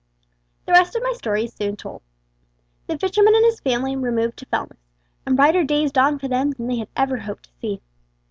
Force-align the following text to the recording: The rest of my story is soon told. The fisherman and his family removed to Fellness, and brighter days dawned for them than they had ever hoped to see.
The 0.65 0.71
rest 0.71 0.95
of 0.95 1.03
my 1.03 1.13
story 1.13 1.43
is 1.43 1.53
soon 1.53 1.75
told. 1.75 2.01
The 2.87 2.97
fisherman 2.97 3.35
and 3.35 3.45
his 3.45 3.59
family 3.59 3.95
removed 3.95 4.35
to 4.37 4.47
Fellness, 4.47 4.79
and 5.27 5.35
brighter 5.37 5.63
days 5.63 5.91
dawned 5.91 6.21
for 6.21 6.27
them 6.27 6.49
than 6.53 6.65
they 6.65 6.77
had 6.77 6.89
ever 6.97 7.17
hoped 7.17 7.43
to 7.43 7.49
see. 7.61 7.81